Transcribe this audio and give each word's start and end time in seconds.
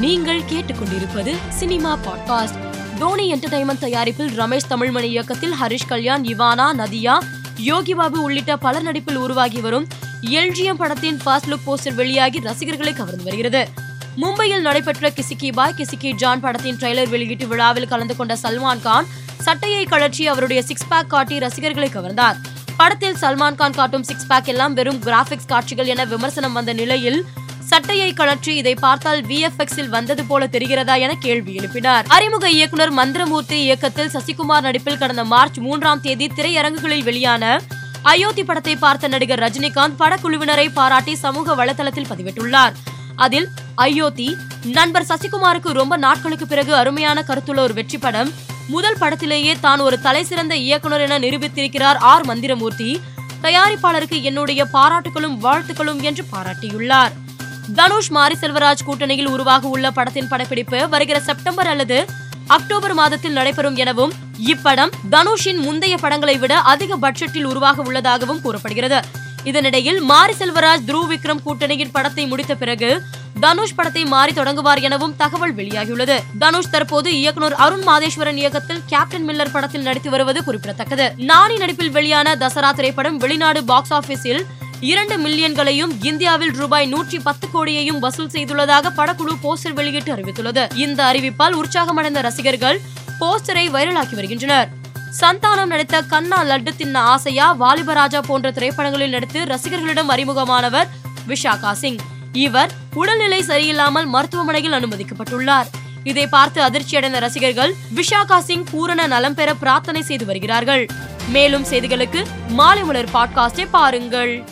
நீங்கள் 0.00 0.40
கேட்டுக்கொண்டிருப்பது 0.40 1.34
cinema 1.48 1.98
podcast. 2.04 2.58
Dhoni 2.98 3.32
entertainment 3.32 3.78
தயாரிப்பில் 3.78 4.38
ரமேஷ் 4.38 4.70
தமிழ்மணி 4.70 5.02
இயக்கத்தில் 5.02 5.54
ஹரிஷ் 5.62 5.86
கல்யாண் 5.88 6.24
இவானா 6.24 6.72
நதியா 6.78 7.18
யோகி 7.56 7.94
பாபு 7.94 8.22
உள்ளிட்ட 8.22 8.56
பலர் 8.56 8.82
நடிப்பில் 8.82 9.16
உருவாகி 9.16 9.60
வரும் 9.60 9.86
எல்ஜிஎம் 10.22 10.74
படத்தின் 10.74 11.20
ஃபர்ஸ்ட் 11.24 11.52
லுக் 11.52 11.60
போஸ்டர் 11.66 11.94
வெளியாகி 11.94 12.40
ரசிகர்களை 12.40 12.92
கவர்ந்து 12.92 13.24
வருகிறது. 13.24 13.68
மும்பையில் 14.16 14.60
நடைபெற்ற 14.60 15.10
கிசிகி 15.10 15.52
பாய் 15.52 15.74
கிசிக்கி 15.76 16.12
ஜான் 16.12 16.40
படத்தின் 16.40 16.76
ட்ரெய்லர் 16.76 17.08
வெளியீட்டு 17.08 17.46
விழாவில் 17.46 17.88
கலந்து 17.88 18.16
கொண்ட 18.16 18.36
சல்மான் 18.42 18.80
கான் 18.80 19.06
சட்டையை 19.38 19.84
கழற்றி 19.84 20.26
அவருடைய 20.26 20.62
சிக்ஸ் 20.62 20.88
பேக் 20.88 21.10
காட்டி 21.10 21.38
ரசிகர்களை 21.38 21.88
கவர்ந்தார். 21.88 22.36
படத்தில் 22.76 23.14
சல்மான் 23.14 23.54
கான் 23.54 23.72
காட்டும் 23.72 24.02
சிக்ஸ் 24.02 24.26
பேக் 24.26 24.46
எல்லாம் 24.46 24.74
வெறும் 24.74 24.98
கிராபிக்ஸ் 24.98 25.46
காட்சிகள் 25.46 25.86
என 25.86 26.04
விமர்சனம் 26.04 26.52
வந்த 26.52 26.72
நிலையில் 26.72 27.24
சட்டையை 27.68 28.12
கழற்றி 28.12 28.56
இதை 28.56 28.74
பார்த்தால் 28.74 29.22
விஎஃப்எக்ஸில் 29.22 29.88
வந்தது 29.88 30.24
போல 30.24 30.46
தெரிகிறதா 30.46 30.98
என 30.98 31.14
கேள்வி 31.14 31.56
எழுப்பினார். 31.56 32.04
அறிமுக 32.08 32.50
இயக்குனர் 32.50 32.90
மந்திரமூர்த்தி 32.90 33.62
இயக்கத்தில் 33.62 34.08
சசிகுமார் 34.08 34.60
நடிப்பில் 34.60 34.98
கடந்த 34.98 35.24
மார்ச் 35.24 35.58
மூன்றாம் 35.58 36.00
தேதி 36.00 36.26
திரையரங்குகளில் 36.26 37.02
வெளியான 37.02 37.60
அயோத்தி 38.02 38.44
படத்தை 38.44 38.76
பார்த்த 38.76 39.08
நடிகர் 39.08 39.38
ரஜினிகாந்த் 39.38 39.98
படக்குழுவினரை 39.98 40.68
பாராட்டி 40.74 41.14
சமூக 41.14 41.64
வலைதளத்தில் 41.64 42.10
பதிவிட்டுள்ளார். 42.10 42.72
அதில் 43.16 43.48
அயோத்தி 43.74 44.36
நண்பர் 44.64 45.06
சசிகுமாருக்கு 45.08 45.72
ரொம்ப 45.72 45.96
நாட்களுக்கு 45.96 46.46
பிறகு 46.46 46.74
அருமையான 46.74 47.24
கருத்துள்ள 47.26 47.58
ஒரு 47.58 47.74
வெற்றி 47.74 47.98
படம் 47.98 48.32
முதல் 48.68 48.96
படத்திலேயே 49.00 49.60
தான் 49.60 49.80
ஒரு 49.80 50.00
தலைசிறந்த 50.00 50.56
இயக்குனர் 50.56 51.00
என 51.00 51.18
நிரூபித்திருக்கிறார் 51.18 51.96
ஆர் 51.96 52.26
மந்திரமூர்த்தி 52.26 53.00
தயாரிப்பாளருக்கு 53.42 54.22
என்னுடைய 54.22 54.66
பாராட்டுகளும் 54.72 55.38
வாழ்த்துக்களும் 55.38 56.00
என்று 56.00 56.24
பாராட்டியுள்ளார். 56.32 57.12
தனுஷ் 57.78 58.10
மாரி 58.10 58.36
செல்வராஜ் 58.40 58.84
கூட்டணியில் 58.86 59.28
உருவாக 59.28 59.68
உள்ள 59.68 59.86
படத்தின் 59.90 60.28
படப்பிடிப்பு 60.28 60.88
வருகிற 60.88 61.20
செப்டம்பர் 61.20 61.66
அல்லது 61.66 61.98
அக்டோபர் 62.46 62.94
மாதத்தில் 62.94 63.32
நடைபெறும் 63.32 63.76
எனவும் 63.76 64.12
இப்படம் 64.52 64.92
தனுஷின் 65.10 65.60
முந்தைய 65.66 65.96
படங்களை 65.96 66.36
விட 66.38 66.54
அதிக 66.72 66.96
பட்ஜெட்டில் 66.96 67.44
உருவாக 67.44 67.82
உள்ளதாகவும் 67.82 68.40
கூறப்படுகிறது. 68.40 69.00
இதனிடையில் 69.44 70.00
மாரி 70.00 70.34
செல்வராஜ் 70.38 70.86
துருவ் 70.86 71.10
விக்ரம் 71.12 71.42
கூட்டணியின் 71.44 71.90
படத்தை 71.90 72.26
முடித்த 72.26 72.54
பிறகு 72.54 72.90
தனுஷ் 73.40 73.74
படத்தை 73.74 74.04
மாறி 74.04 74.32
தொடங்குவார் 74.32 74.80
எனவும் 74.80 75.16
தகவல் 75.16 75.54
வெளியாகியுள்ளது. 75.54 76.16
தனுஷ் 76.38 76.70
தற்போது 76.70 77.18
இயக்குனர் 77.18 77.54
அருண் 77.54 77.84
மாதேஸ்வரன் 77.88 78.36
இயக்கத்தில் 78.36 78.82
கேப்டன் 78.86 79.28
மில்லர் 79.28 79.52
படத்தில் 79.52 79.82
நடித்து 79.82 80.10
வருவது 80.10 80.44
குறிப்பிடத்தக்கது. 80.44 81.06
நானி 81.30 81.56
நடிப்பில் 81.56 81.90
வெளியான 81.90 82.34
தசரா 82.34 82.72
திரைப்படம் 82.72 83.16
வெளிநாடு 83.16 83.62
பாக்ஸ் 83.64 83.92
ஆபீஸில் 83.92 84.42
இரண்டு 84.80 85.18
மில்லியன்களையும் 85.18 86.04
இந்தியாவில் 86.04 86.52
ரூபாய் 86.52 86.86
நூற்றி 86.86 87.18
பத்து 87.18 87.50
கோடியையும் 87.50 87.98
வசூல் 87.98 88.28
செய்துள்ளதாக 88.28 88.90
படக்குழு 88.96 89.34
போஸ்டர் 89.42 89.72
வெளியிட்டு 89.72 90.14
அறிவித்துள்ளது. 90.14 90.76
இந்த 90.76 91.04
அறிவிப்பால் 91.04 91.52
உற்சாகமடைந்த 91.52 92.20
ரசிகர்கள் 92.20 92.80
போஸ்டரை 93.20 93.66
வைரலாக்கி 93.68 94.14
வருகின்றனர். 94.14 94.68
சந்தானம் 95.20 95.66
நடித்த 95.66 96.02
கண்ணா 96.02 96.44
லட்டு 96.44 96.76
தின்ன 96.76 97.00
ஆசையா 97.00 97.56
வாலிபராஜா 97.60 98.22
போன்ற 98.22 98.50
திரைப்படங்களில் 98.50 99.10
நடித்து 99.10 99.44
ரசிகர்களிடம் 99.44 100.10
அறிமுகமானவர் 100.10 100.88
விஷாகா 101.28 101.72
சிங். 101.72 101.98
இவர் 102.32 102.70
உடல்நிலை 102.94 103.42
சரியில்லாமல் 103.42 104.06
மருத்துவமனையில் 104.06 104.72
அனுமதிக்கப்பட்டுள்ளார். 104.72 105.66
இதை 106.04 106.26
பார்த்து 106.26 106.62
அதிர்ச்சியடைந்த 106.62 107.18
ரசிகர்கள் 107.18 107.74
விஷாகா 107.94 108.38
சிங் 108.38 108.64
பூரண 108.70 109.06
நலம் 109.06 109.34
பெற 109.34 109.54
பிரார்த்தனை 109.54 110.02
செய்து 110.02 110.26
வருகிறார்கள். 110.26 110.86
மேலும் 111.28 111.64
செய்திகளுக்கு 111.64 112.24
மாலை 112.48 112.84
மலர் 112.84 113.12
பாட்காஸ்டை 113.14 113.66
பாருங்கள். 113.70 114.48